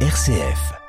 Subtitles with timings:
[0.00, 0.85] RCF.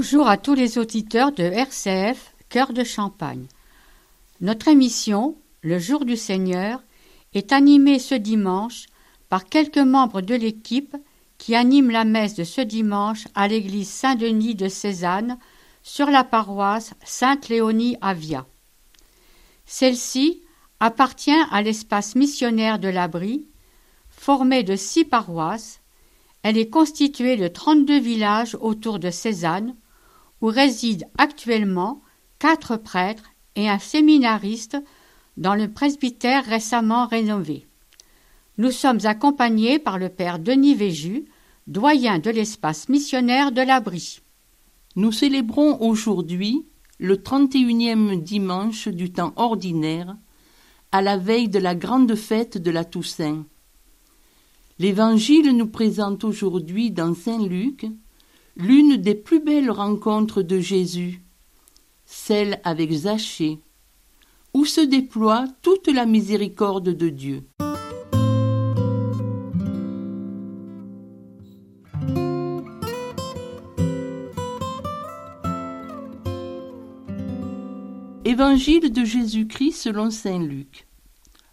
[0.00, 3.46] Bonjour à tous les auditeurs de RCF Cœur de Champagne.
[4.40, 6.84] Notre émission, Le jour du Seigneur,
[7.34, 8.86] est animée ce dimanche
[9.28, 10.96] par quelques membres de l'équipe
[11.36, 15.36] qui animent la messe de ce dimanche à l'église Saint-Denis de Cézanne
[15.82, 18.46] sur la paroisse Sainte-Léonie à Via.
[19.66, 20.42] Celle-ci
[20.78, 23.46] appartient à l'espace missionnaire de l'Abri,
[24.10, 25.80] formé de six paroisses.
[26.44, 29.74] Elle est constituée de trente-deux villages autour de Cézanne,
[30.40, 32.02] où résident actuellement
[32.38, 34.76] quatre prêtres et un séminariste
[35.36, 37.66] dans le presbytère récemment rénové.
[38.56, 41.24] Nous sommes accompagnés par le père Denis Véju,
[41.66, 44.20] doyen de l'espace missionnaire de l'Abri.
[44.96, 46.66] Nous célébrons aujourd'hui
[46.98, 50.16] le 31e dimanche du temps ordinaire,
[50.90, 53.44] à la veille de la grande fête de la Toussaint.
[54.80, 57.86] L'Évangile nous présente aujourd'hui dans Saint Luc
[58.58, 61.22] l'une des plus belles rencontres de Jésus,
[62.04, 63.60] celle avec Zachée,
[64.52, 67.44] où se déploie toute la miséricorde de Dieu.
[78.24, 80.88] Évangile de Jésus-Christ selon Saint Luc.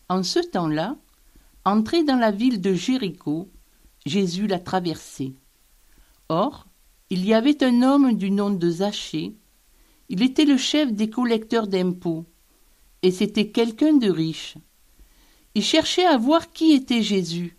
[0.09, 0.97] En ce temps-là,
[1.63, 3.47] entré dans la ville de Jéricho,
[4.05, 5.35] Jésus l'a traversée.
[6.29, 6.65] Or,
[7.15, 9.37] il y avait un homme du nom de Zachée.
[10.09, 12.25] Il était le chef des collecteurs d'impôts,
[13.03, 14.57] et c'était quelqu'un de riche.
[15.53, 17.57] Il cherchait à voir qui était Jésus,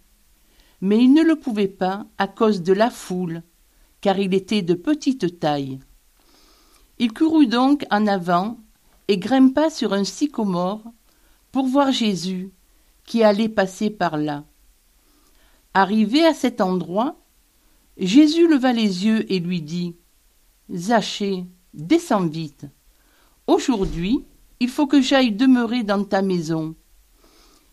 [0.83, 3.43] mais il ne le pouvait pas à cause de la foule,
[4.03, 5.79] car il était de petite taille.
[6.99, 8.59] Il courut donc en avant
[9.09, 10.83] et grimpa sur un sycomore
[11.51, 12.53] pour voir Jésus
[13.07, 14.45] qui allait passer par là.
[15.73, 17.17] Arrivé à cet endroit,
[17.99, 19.97] Jésus leva les yeux et lui dit
[20.73, 22.67] Zachée, descends vite.
[23.47, 24.25] Aujourd'hui,
[24.61, 26.75] il faut que j'aille demeurer dans ta maison.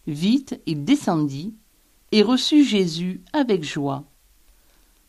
[0.08, 1.56] Vite, il descendit
[2.12, 4.06] et reçut Jésus avec joie.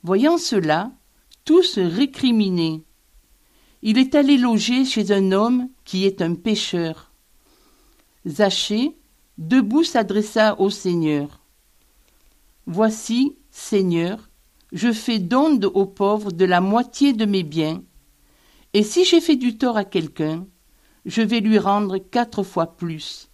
[0.02, 0.92] Voyant cela,
[1.44, 2.82] tous récriminaient.
[3.82, 7.12] Il est allé loger chez un homme qui est un pécheur.
[8.26, 8.96] Zachée,
[9.36, 11.41] debout, s'adressa au Seigneur.
[12.66, 14.31] Voici, Seigneur,
[14.74, 17.82] je fais don aux pauvres de la moitié de mes biens,
[18.74, 20.46] et si j'ai fait du tort à quelqu'un,
[21.06, 23.30] je vais lui rendre quatre fois plus.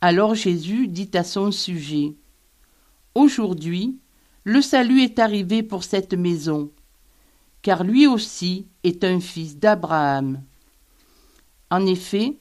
[0.00, 2.16] Alors Jésus dit à son sujet,
[3.14, 4.00] Aujourd'hui,
[4.42, 6.72] le salut est arrivé pour cette maison,
[7.62, 10.42] car lui aussi est un fils d'Abraham.
[11.70, 12.38] En effet,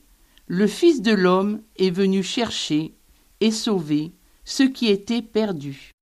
[0.48, 2.96] le Fils de l'homme est venu chercher
[3.40, 4.14] et sauver
[4.46, 5.93] ce qui était perdu.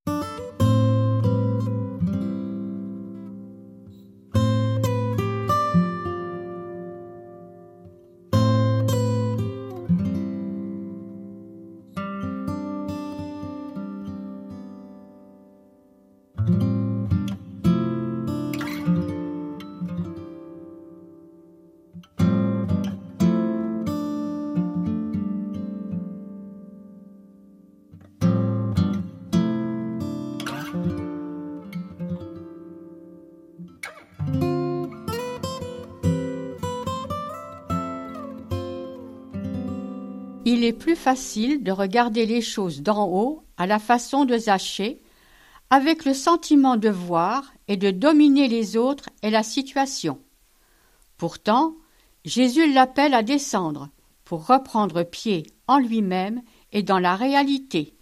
[40.54, 45.00] Il est plus facile de regarder les choses d'en haut à la façon de Zachée,
[45.70, 50.20] avec le sentiment de voir et de dominer les autres et la situation.
[51.16, 51.74] Pourtant,
[52.26, 53.88] Jésus l'appelle à descendre
[54.24, 57.94] pour reprendre pied en lui-même et dans la réalité.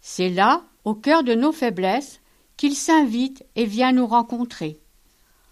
[0.00, 2.20] C'est là, au cœur de nos faiblesses,
[2.56, 4.78] qu'il s'invite et vient nous rencontrer.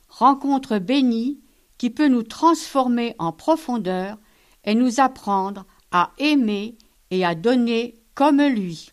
[0.09, 1.41] Rencontre bénie
[1.77, 4.17] qui peut nous transformer en profondeur
[4.63, 6.77] et nous apprendre à aimer
[7.11, 8.91] et à donner comme lui.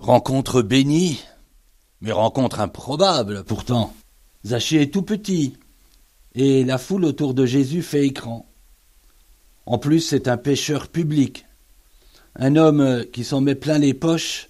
[0.00, 1.22] Rencontre bénie,
[2.00, 3.92] mais rencontre improbable pourtant.
[4.44, 5.58] Zachée est tout petit.
[6.34, 8.46] et la foule autour de Jésus fait écran.
[9.66, 11.44] En plus, c'est un pécheur public,
[12.36, 14.48] un homme qui s'en met plein les poches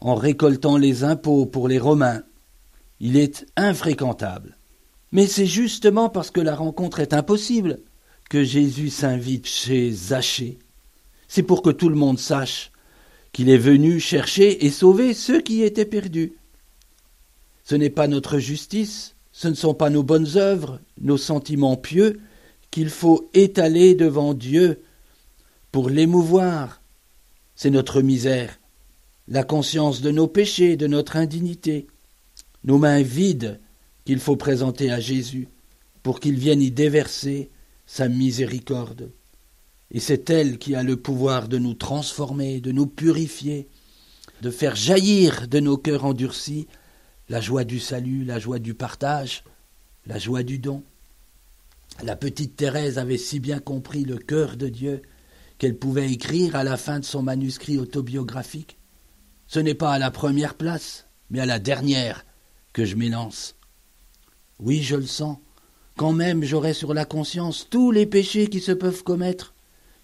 [0.00, 2.22] en récoltant les impôts pour les Romains.
[3.00, 4.56] Il est infréquentable.
[5.12, 7.80] Mais c'est justement parce que la rencontre est impossible
[8.28, 10.58] que Jésus s'invite chez Zachée.
[11.28, 12.72] C'est pour que tout le monde sache
[13.32, 16.32] qu'il est venu chercher et sauver ceux qui étaient perdus.
[17.64, 22.20] Ce n'est pas notre justice, ce ne sont pas nos bonnes œuvres, nos sentiments pieux
[22.70, 24.80] qu'il faut étaler devant Dieu
[25.72, 26.80] pour l'émouvoir.
[27.54, 28.58] C'est notre misère,
[29.28, 31.86] la conscience de nos péchés, de notre indignité,
[32.64, 33.60] nos mains vides
[34.04, 35.48] qu'il faut présenter à Jésus
[36.02, 37.50] pour qu'il vienne y déverser
[37.86, 39.10] sa miséricorde.
[39.90, 43.68] Et c'est elle qui a le pouvoir de nous transformer, de nous purifier,
[44.42, 46.66] de faire jaillir de nos cœurs endurcis
[47.28, 49.42] la joie du salut, la joie du partage,
[50.06, 50.84] la joie du don.
[52.02, 55.02] La petite Thérèse avait si bien compris le cœur de Dieu
[55.58, 58.76] qu'elle pouvait écrire à la fin de son manuscrit autobiographique
[59.46, 62.24] Ce n'est pas à la première place, mais à la dernière
[62.72, 63.54] que je m'élance.
[64.58, 65.38] Oui, je le sens.
[65.96, 69.54] Quand même j'aurai sur la conscience tous les péchés qui se peuvent commettre,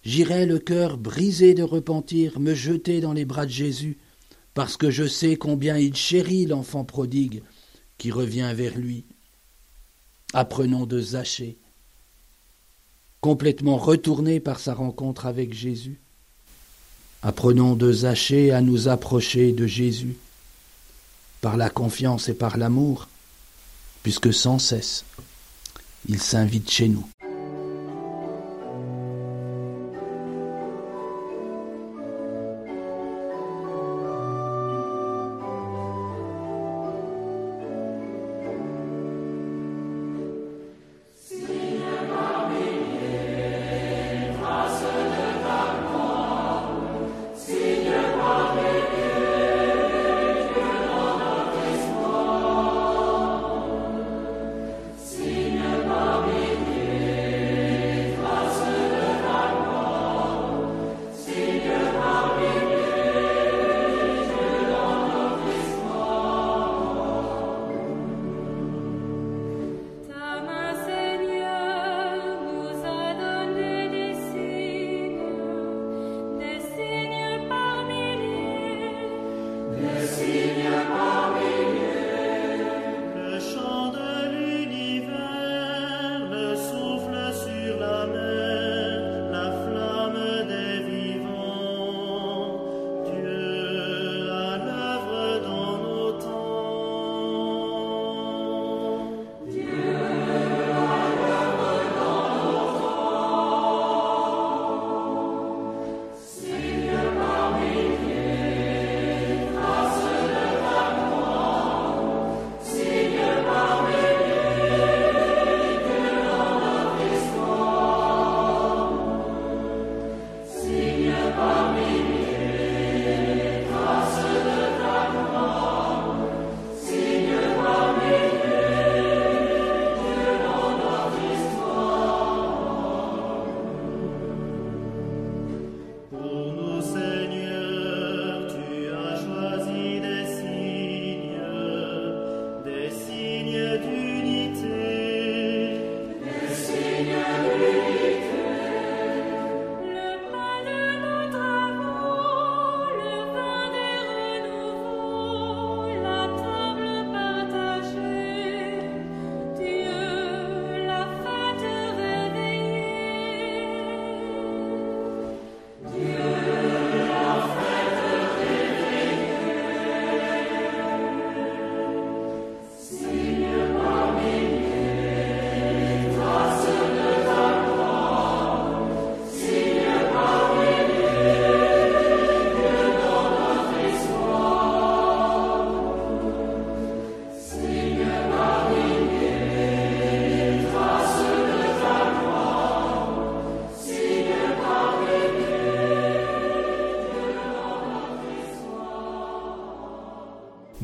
[0.04, 3.98] j'irai le cœur brisé de repentir me jeter dans les bras de Jésus,
[4.54, 7.42] parce que je sais combien il chérit l'enfant prodigue
[7.98, 9.04] qui revient vers lui.
[10.32, 11.58] Apprenons de Zachée,
[13.20, 16.00] complètement retourné par sa rencontre avec Jésus.
[17.22, 20.16] Apprenons de Zachée à nous approcher de Jésus,
[21.40, 23.08] par la confiance et par l'amour,
[24.02, 25.04] puisque sans cesse
[26.08, 27.06] il s'invite chez nous.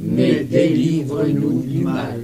[0.00, 2.20] mais délivre-nous du mal.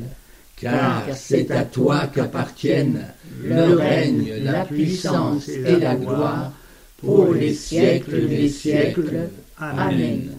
[0.56, 3.04] Car c'est à toi qu'appartiennent
[3.42, 6.52] le règne, la puissance et la gloire
[6.97, 9.28] pour les siècles des siècles.
[9.59, 10.30] Amen.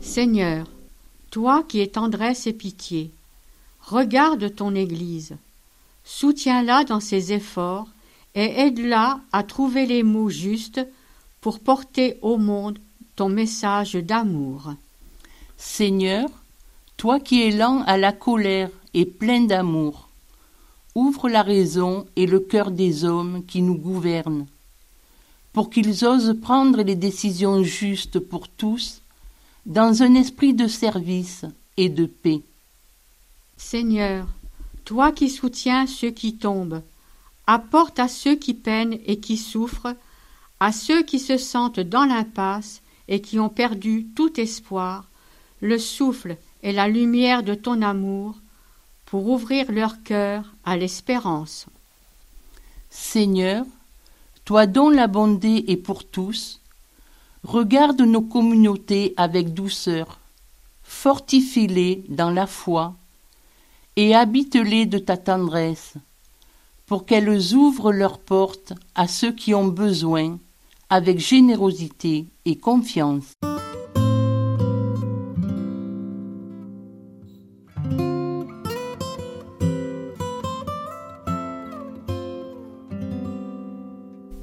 [0.00, 0.66] Seigneur,
[1.30, 3.10] toi qui es tendresse et pitié,
[3.80, 5.36] regarde ton Église,
[6.04, 7.88] soutiens-la dans ses efforts
[8.34, 10.80] et aide-la à trouver les mots justes
[11.40, 12.78] pour porter au monde
[13.16, 14.74] ton message d'amour.
[15.56, 16.28] Seigneur,
[16.96, 20.08] toi qui es lent à la colère et plein d'amour,
[20.94, 24.46] ouvre la raison et le cœur des hommes qui nous gouvernent,
[25.52, 29.02] pour qu'ils osent prendre les décisions justes pour tous
[29.66, 31.44] dans un esprit de service
[31.76, 32.42] et de paix.
[33.56, 34.26] Seigneur,
[34.84, 36.82] toi qui soutiens ceux qui tombent,
[37.46, 39.94] apporte à ceux qui peinent et qui souffrent,
[40.60, 45.04] à ceux qui se sentent dans l'impasse et qui ont perdu tout espoir,
[45.60, 48.36] le souffle et la lumière de ton amour,
[49.06, 51.66] pour ouvrir leur cœur à l'espérance.
[52.90, 53.64] Seigneur,
[54.44, 56.62] toi dont la bonté est pour tous,
[57.44, 60.20] Regarde nos communautés avec douceur,
[60.84, 62.94] fortifie-les dans la foi,
[63.96, 65.94] et habite-les de ta tendresse,
[66.86, 70.38] pour qu'elles ouvrent leurs portes à ceux qui ont besoin,
[70.90, 73.32] avec générosité et confiance.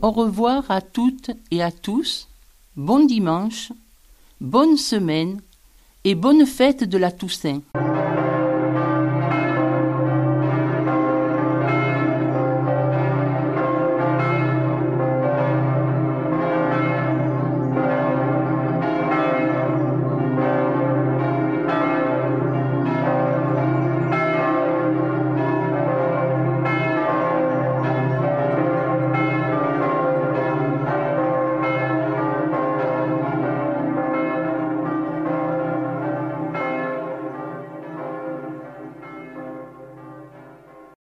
[0.01, 2.29] Au revoir à toutes et à tous
[2.79, 3.74] bon dimanche,
[4.39, 5.41] bonne semaine
[6.06, 7.62] et bonne fête de la Toussaint.